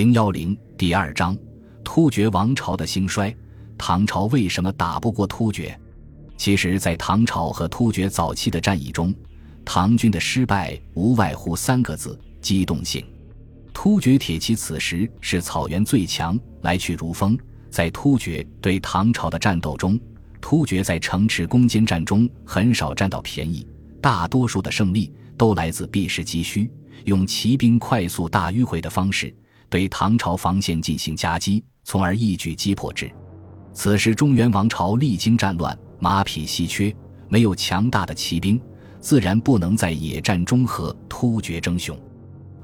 [0.00, 1.36] 零幺零第二章：
[1.84, 3.36] 突厥王朝的兴衰。
[3.76, 5.78] 唐朝为什么打不过突厥？
[6.38, 9.14] 其实，在唐朝和突厥早期的战役中，
[9.62, 13.04] 唐军的失败无外乎三个字：机动性。
[13.74, 17.38] 突厥铁骑此时是草原最强，来去如风。
[17.68, 20.00] 在突厥对唐朝的战斗中，
[20.40, 23.68] 突厥在城池攻坚战中很少占到便宜，
[24.00, 26.70] 大多数的胜利都来自避实击虚，
[27.04, 29.30] 用骑兵快速大迂回的方式。
[29.70, 33.10] 对唐朝防线进行夹击，从而一举击破之。
[33.72, 36.94] 此时中原王朝历经战乱，马匹稀缺，
[37.28, 38.60] 没有强大的骑兵，
[39.00, 41.96] 自然不能在野战中和突厥争雄。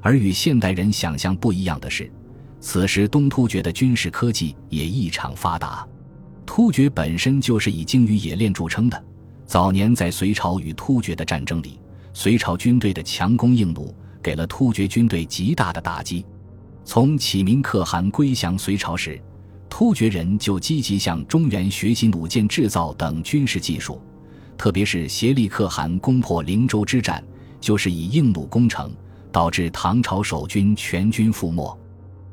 [0.02, 2.10] 而与现代人想象不一样的是，
[2.60, 5.86] 此时东突厥的军事科技也异常发达。
[6.44, 9.04] 突厥本身就是以精于冶炼著称的。
[9.46, 11.78] 早年在隋朝与突厥的战争里，
[12.12, 16.26] 隋朝军队的强攻硬弩给了突厥军队极大的打击。
[16.86, 19.20] 从启明可汗归降隋朝时，
[19.68, 24.00] 突厥人就积极向中原学习弩箭制造等军事技术，
[24.56, 27.22] 特别是协力可汗攻破灵州之战，
[27.60, 28.94] 就是以硬弩攻城，
[29.32, 31.76] 导致唐朝守军全军覆没。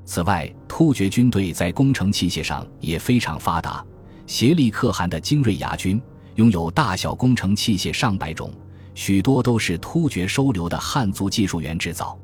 [0.05, 3.83] 此外，突厥军队在工程器械上也非常发达，
[4.27, 5.99] 协力可汗的精锐牙军
[6.35, 8.53] 拥有大小工程器械上百种，
[8.93, 12.15] 许多都是突厥收留的汉族技术员制造。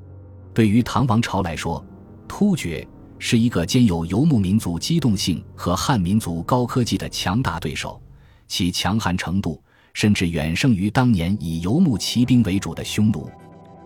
[0.54, 1.84] 对于唐王朝来说，
[2.30, 8.00] 突厥是一个兼有游牧民族机动性和汉民族高科技的强大对手，
[8.48, 9.62] 其强悍程度
[9.94, 13.30] 甚至远胜于当年以游牧骑兵为主的匈奴。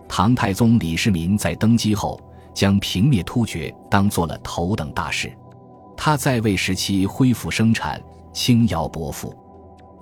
[0.06, 2.20] 唐太宗李世民在登基后，
[2.54, 5.32] 将平灭突厥当做了头等大事。
[5.96, 8.00] 他在位时期恢复生产，
[8.32, 9.34] 轻徭薄赋，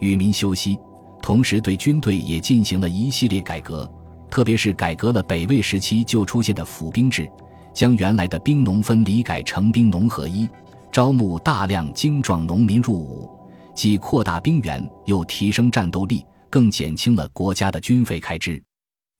[0.00, 0.76] 与民休息，
[1.22, 3.90] 同时对军队也进行了一系列改革，
[4.28, 7.30] 特别是改革了北魏时期就出现的府兵制。
[7.72, 10.48] 将原来的兵农分离改成兵农合一，
[10.90, 13.30] 招募大量精壮农民入伍，
[13.74, 18.62] 既扩大兵源，又提升战斗力，更减轻了国家的军费开支。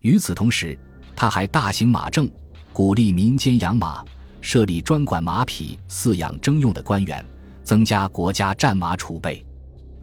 [0.01, 0.79] 与此同时，
[1.17, 2.31] 他还大兴马政，
[2.73, 4.05] 鼓励民间养马，
[4.41, 7.25] 设立专管马匹饲养征用的官员，
[7.63, 9.45] 增加国家战马储备。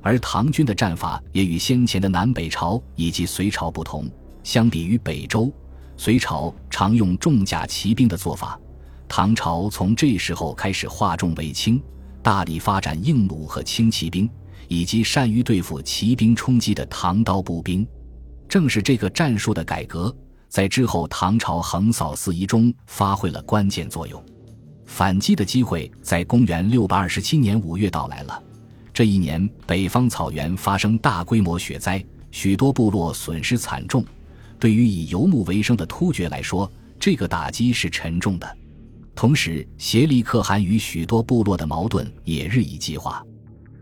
[0.01, 4.09] 而唐军的战法也与先前的南北朝以及隋朝不同，
[4.43, 5.51] 相比于北周。
[5.99, 8.57] 隋朝常用重甲骑兵的做法，
[9.05, 11.83] 唐朝从这时候开始化重为轻，
[12.23, 14.29] 大力发展硬弩和轻骑兵，
[14.69, 17.85] 以及善于对付骑兵冲击的唐刀步兵。
[18.47, 20.15] 正是这个战术的改革，
[20.47, 24.23] 在之后唐朝横扫四夷中发挥了关键作用。
[24.85, 28.41] 反击的机会在公元六百二十七年五月到来了。
[28.93, 34.01] 这一年，北方草原发生大规模雪灾，许多部落损失惨重。
[34.59, 38.57] 对于以游牧为生的突厥来说，这个打击是沉重的。
[39.15, 43.23] 同时，协力可汗与许多部落的矛盾也日益激化。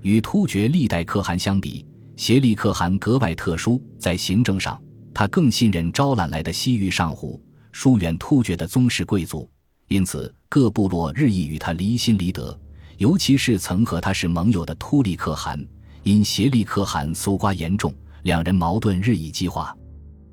[0.01, 1.85] 与突厥历代可汗相比，
[2.15, 4.79] 协力可汗格外特殊，在行政上，
[5.13, 9.49] 他更信任招揽来的西域上户，疏远突厥的宗室贵族，
[9.87, 12.57] 因此各部落日益与他离心离德。
[12.97, 15.63] 尤其是曾和他是盟友的突利可汗，
[16.03, 17.93] 因协力可汗搜刮严重，
[18.23, 19.75] 两人矛盾日益激化。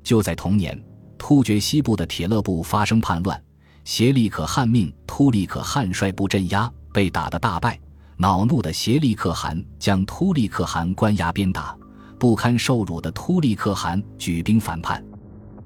[0.05, 0.79] 就在同年，
[1.17, 3.43] 突厥西部的铁勒部发生叛乱，
[3.83, 7.77] 协力可汗命突利可汗率部镇压，被打得大败。
[8.15, 11.75] 恼怒的协力可汗将突利可汗关押鞭打，
[12.19, 15.03] 不堪受辱的突利可汗举兵反叛，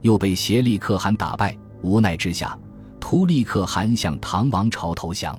[0.01, 1.56] 又被协力可汗打败。
[1.83, 2.57] 无奈之下，
[3.00, 5.38] 突利可汗向唐王朝投降。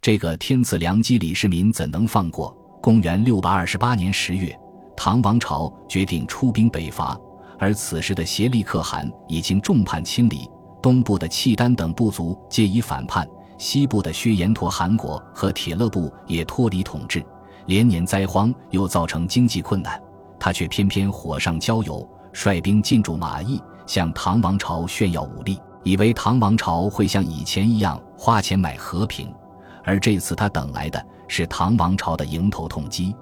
[0.00, 2.56] 这个天赐良机，李世民怎能放过？
[2.80, 4.56] 公元六百二十八年十月，
[4.96, 7.18] 唐王朝决定出兵北伐。
[7.58, 10.48] 而此时的协力可汗已经众叛亲离，
[10.80, 17.24] 东部的契丹等部族皆已反叛，西部的薛延陀汗国和铁勒部也脱离统治，
[17.66, 20.00] 连年灾荒又造成经济困难，
[20.38, 29.34] 他却偏偏火上浇油，率兵进驻马邑，向唐王朝炫耀武力，以为唐王朝会像以前一样花钱买和平，
[29.82, 33.14] 而这次他等来的是唐王朝的迎头痛击。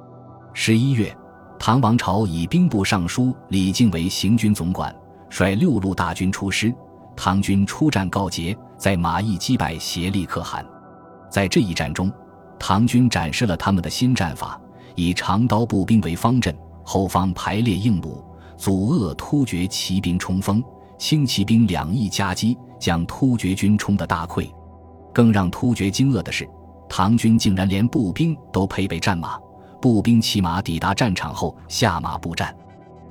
[0.53, 1.17] 十一月。
[1.59, 4.95] 唐王朝以兵部尚书李靖为行军总管，
[5.31, 6.73] 率六路大军出师。
[7.17, 10.65] 唐军出战告捷，在马邑击败协力可汗。
[11.31, 12.13] 在这一战中，
[12.59, 14.61] 唐军展示了他们的新战法：
[14.95, 16.55] 以长刀步兵为方阵，
[16.85, 18.23] 后方排列硬弩，
[18.59, 20.61] 阻遏突厥骑兵冲锋；
[20.99, 24.47] 轻骑兵两翼夹击，将突厥军冲得大溃。
[25.15, 26.47] 更让突厥惊愕的是，
[26.87, 29.39] 唐军竟然连步兵都配备战马。
[29.87, 32.53] 步兵骑马抵达战场后下马布战，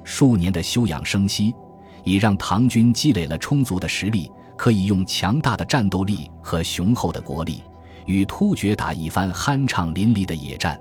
[0.04, 1.56] 数年的休养生息，
[2.04, 7.64] 已让唐军积累了充足的实力，可以用强大的战斗力和雄厚的国力，
[8.06, 10.78] 与突厥打一番酣畅淋漓的野战。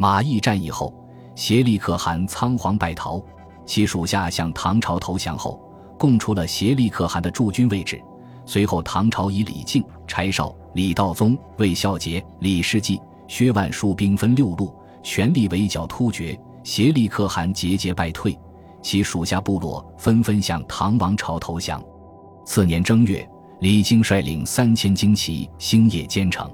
[0.00, 0.92] 马邑战役后，
[1.36, 3.22] 协力可汗仓皇败逃，
[3.64, 5.62] 其属下向唐朝投降后，
[5.96, 8.02] 供出了协力可汗的驻军位置。
[8.44, 16.38] 随后，唐朝以李靖、柴绍、李道宗、魏孝杰、李世继、薛万书兵分六路，全力围剿突厥。
[16.62, 18.38] 协力可汗节节败退，
[18.82, 21.82] 其属下部落纷纷向唐王朝投降。
[22.44, 23.26] 次年正月，
[23.60, 26.50] 李靖率领三千精骑星夜兼程，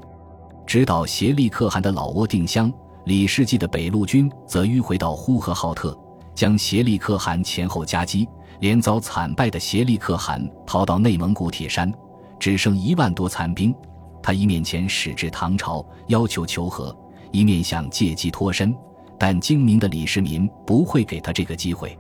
[0.65, 2.73] 直捣协力可汗的老窝定襄。
[3.05, 5.97] 李世继的北路军则迂回到呼和浩特，
[6.37, 8.29] 将协力可汗前后夹击。
[8.61, 11.93] 连遭惨败的协力可汗逃到内蒙古铁山，
[12.39, 13.75] 只剩一万多残兵。
[14.23, 16.97] 他一面遣使至唐朝，要求求和，
[17.31, 18.75] 一面想借机脱身。
[19.19, 21.99] 但精明的李世民不会给他这个机会。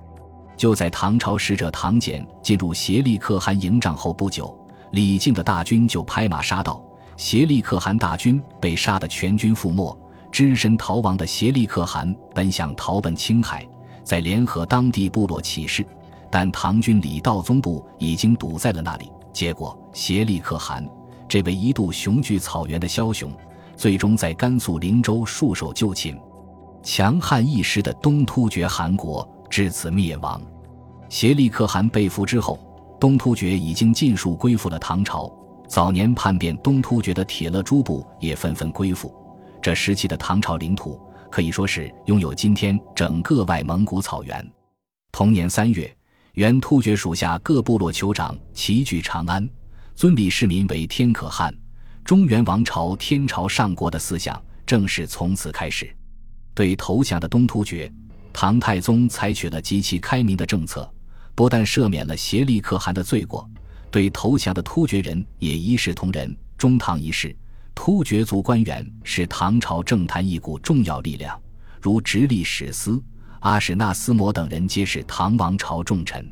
[0.54, 4.54] 就在唐朝使者唐俭进入协力可汗营帐后不久，
[4.90, 6.82] 李靖的大军就拍马杀到，
[7.16, 9.98] 协力可汗大军被杀得全军覆没。
[10.30, 13.66] 只身逃亡的协力可汗本想逃奔青海，
[14.04, 15.86] 再联合当地部落起事，
[16.30, 19.10] 但唐军李道宗部已经堵在了那里。
[19.32, 20.86] 结果，协力可汗
[21.26, 23.32] 这位一度雄踞草原的枭雄，
[23.76, 26.18] 最终在甘肃灵州束手就擒。
[26.82, 30.40] 强悍一时的东突厥汗国至此灭亡。
[31.08, 32.58] 协力可汗被俘之后，
[32.98, 35.30] 东突厥已经尽数归附了唐朝。
[35.68, 39.12] 早年叛变东突厥的铁勒诸部也纷纷归附。
[39.60, 44.52] 这时期的唐朝领土可以说是拥有今天整个外蒙古草原。
[45.10, 45.92] 同年三月，
[46.34, 49.48] 原突厥属下各部落酋长齐聚长安，
[49.96, 51.52] 尊李世民为天可汗，
[52.06, 55.92] 中原王朝天朝上国的思想正式从此开始。
[56.54, 57.92] 对投降的东突厥，
[58.32, 60.88] 唐太宗采取了极其开明的政策，
[61.34, 63.50] 不但赦免了协力可汗的罪过，
[63.90, 66.34] 对投降的突厥人也一视同仁。
[66.56, 67.36] 中唐一世，
[67.74, 71.36] 突厥族官员是唐朝政坛一股重要力量，
[71.82, 73.02] 如直隶史司、
[73.40, 76.24] 阿史那思摩等人皆是唐王朝重臣。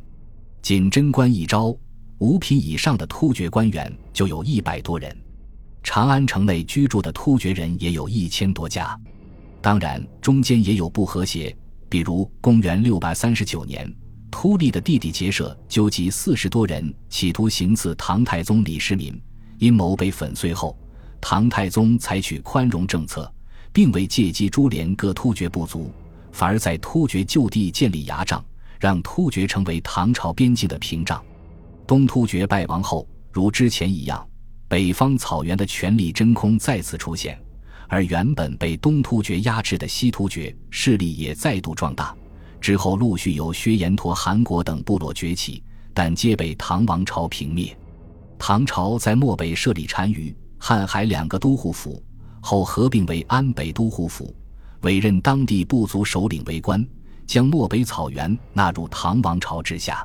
[0.63, 1.77] 仅贞观一朝，
[2.19, 5.15] 五品以上的突厥官员就有一百多人，
[5.85, 8.99] 长安城内居住的突厥人也有一千多家。
[9.61, 11.55] 当然，中间也有不和谐，
[11.89, 13.95] 比如公元六百三十九年，
[14.31, 19.19] 突利的弟弟结社纠集四十多人，企图行刺唐太宗李世民，
[19.59, 20.77] 阴谋被粉碎后，
[21.21, 23.31] 唐太宗采取宽容政策，
[23.73, 25.93] 并未借机株连各突厥部族，
[26.33, 28.43] 反而在突厥就地建立牙帐，
[28.81, 31.23] 让突厥成为唐朝边境的屏障。
[31.87, 34.27] 东突厥败亡后，如之前一样，
[34.75, 37.41] 北方草原的权力真空再次出现。
[37.87, 42.13] 而原本被东突厥压制的西突厥势力也再度壮大，
[42.61, 45.63] 之后陆续有薛延陀韩国等部落崛起，
[45.93, 47.73] 但皆被唐王朝平灭。
[48.37, 52.03] 唐朝在漠北设立单于、瀚海两个都护府，
[52.41, 54.35] 后合并为安北都护府，
[54.81, 56.85] 委任当地部族首领为官，
[57.29, 60.05] 将漠北草原纳入唐王朝之下。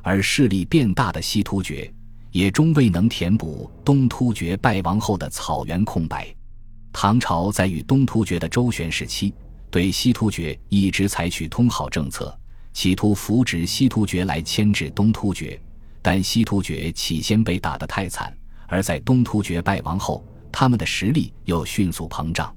[0.00, 1.92] 而势力变大的西突厥，
[2.30, 6.34] 也终未能填补东突厥败亡后的草原空白。
[6.92, 9.32] 唐朝在与东突厥的周旋时期，
[9.70, 12.36] 对西突厥一直采取通好政策，
[12.72, 15.60] 企图扶植西突厥来牵制东突厥。
[16.00, 18.32] 但西突厥起先被打得太惨，
[18.68, 22.54] 而在东突厥败亡后，他们的实力又迅速膨胀。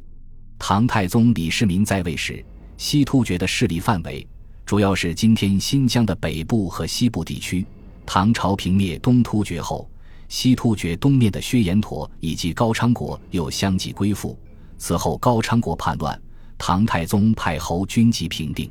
[0.58, 2.46] 唐太宗李世民在位时，
[2.78, 4.26] 西突厥的势力范围
[4.66, 7.66] 主要是今天新疆的北部和西部地区。
[8.12, 9.88] 唐朝平灭东突厥后。
[10.30, 14.36] 西突厥东面的薛延陀以及高昌国又相继归附。
[14.80, 16.20] 此后，高昌国叛乱，
[16.58, 18.68] 唐太宗派侯君集平定。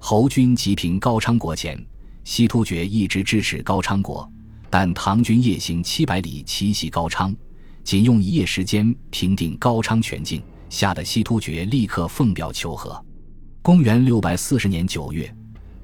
[0.00, 1.80] 侯君集平高昌国前，
[2.24, 4.28] 西突厥一直支持高昌国，
[4.68, 7.32] 但唐军夜行七百里奇袭高昌，
[7.84, 13.00] 仅用一夜时间平定高昌全境，吓得西突厥立刻奉表求和。
[13.62, 15.32] 公元六百四十年九月，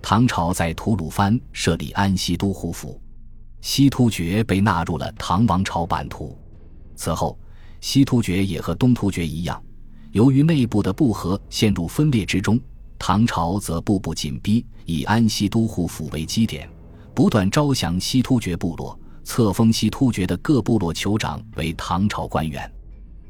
[0.02, 3.00] 唐朝在吐鲁番设立安西都护府。
[3.60, 6.38] 西突厥被纳入了唐王朝版图。
[6.96, 7.38] 此后，
[7.80, 9.62] 西突厥也和东突厥一样，
[10.12, 12.58] 由于内部的不和，陷入分裂之中。
[12.98, 16.68] 唐朝则步步紧逼，以安西都护府为基点，
[17.14, 22.70] 不断招降西突厥部落，册封西突厥的各部落酋长为唐朝官员。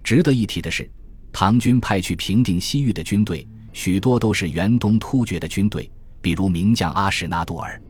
[0.02, 0.90] 值得一提的是，
[1.32, 5.88] 唐军派去平定西域的军队，许多都是原东突厥的军队，
[6.20, 7.80] 比如名将阿史那杜尔。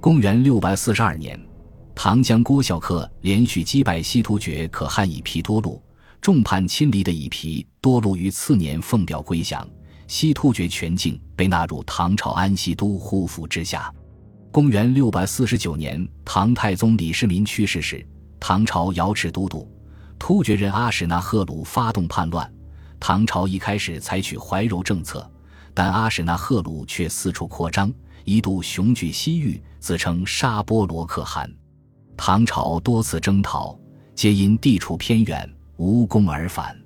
[0.00, 1.38] 公元六百四十二年。
[1.92, 5.82] 唐将郭孝恪连续击败西突厥可汗以皮多禄，
[6.18, 9.68] 众叛亲离的以皮多禄于次年奉表归降，
[10.06, 13.92] 西突厥全境被纳入唐朝安西都护府之下。
[14.50, 18.06] 公元六百四十九年，唐太宗李世民去世时，
[18.38, 19.70] 唐朝瑶池都督、
[20.18, 22.50] 突厥人阿史那贺鲁发动叛乱。
[22.98, 25.30] 唐朝一开始采取怀柔政策，
[25.72, 27.92] 但阿史那贺鲁却四处扩张，
[28.24, 31.50] 一度雄踞西域，自称沙波罗可汗。
[32.16, 33.78] 唐朝多次征讨，
[34.14, 36.76] 皆因地处偏远，无功而返。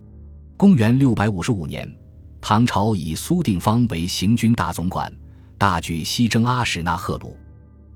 [0.56, 1.92] 公元六百五十五年，
[2.40, 5.12] 唐朝以苏定方为行军大总管，
[5.58, 7.36] 大举西征阿史那贺鲁。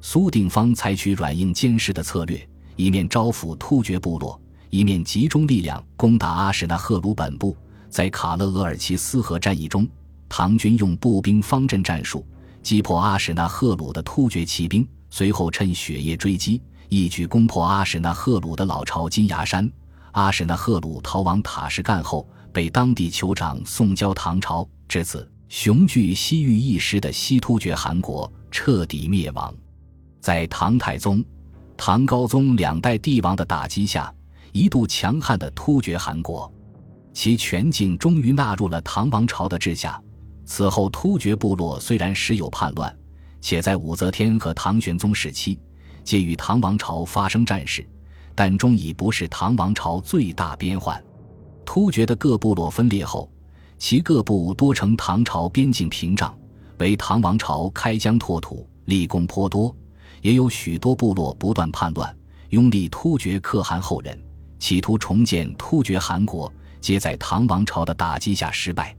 [0.01, 4.41] 苏定方采取软硬兼施的策略，一面招抚突厥部落，
[4.71, 7.57] 一面集中力量攻打阿史那贺鲁本部。
[7.89, 9.89] 在卡勒额尔齐斯河战役中，
[10.29, 12.27] 唐军用步兵方阵战术
[12.63, 19.71] 击破阿史那贺鲁的突厥骑兵，随后趁雪夜追击，一举攻破阿史那贺鲁的老巢金牙山。
[20.13, 24.69] 阿史那贺鲁逃往塔什干后，被当地酋长送交唐朝。
[24.89, 29.55] 至此，雄踞西域一时的西突厥汗国彻底灭亡。
[30.21, 31.25] 在唐太宗、
[31.77, 34.13] 唐高宗两代帝王的打击下，
[34.53, 36.53] 一度强悍的突厥汗国，
[37.13, 40.01] 其全境终于纳入了唐王朝的治下。
[40.49, 42.93] 此后，突厥部落虽然时有叛乱，
[43.39, 45.61] 且在武则天和唐玄宗时期
[46.03, 47.87] 皆与唐王朝发生战事，
[48.35, 51.01] 但终已不是唐王朝最大边患。
[51.67, 53.31] 突厥的各部落分裂后，
[53.77, 56.35] 其各部多成唐朝边境屏障，
[56.79, 59.77] 为唐王朝开疆拓土，立功颇多。
[60.23, 62.17] 也有许多部落不断叛乱，
[62.49, 64.19] 拥立突厥可汗后人，
[64.59, 66.51] 企图重建突厥汗国，
[66.81, 68.97] 皆在唐王朝的打击下失败。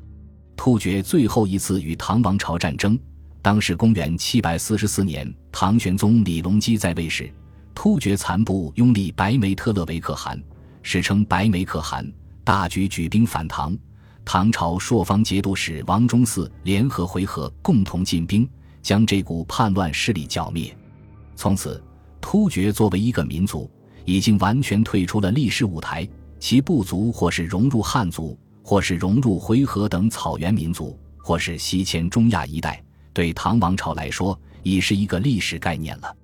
[0.60, 3.00] 突厥最后一次与唐王朝战争，
[3.42, 7.32] 当时公元七百四十四年，唐玄宗李隆基在位时，
[7.74, 10.38] 突厥残部拥立白眉特勒为可汗，
[10.84, 12.06] 史称白眉可汗，
[12.44, 13.74] 大举举兵反唐。
[14.26, 18.46] 唐朝朔方节度使王忠嗣联合回纥，共同进兵，
[18.82, 20.78] 将这股叛乱势力剿灭。
[21.38, 21.82] 从此，
[22.20, 23.72] 突厥作为一个民族，
[24.04, 26.06] 已经完全退出了历史舞台。
[26.38, 36.16] 其部族或是融入汉族，或是融入回纥等草原民族，或是西迁中亚一带，对唐王朝来说，已是一个历史概念了。